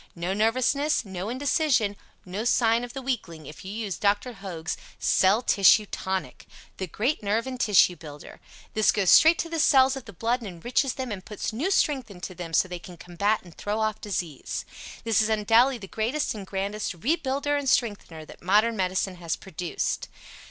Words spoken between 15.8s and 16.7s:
greatest and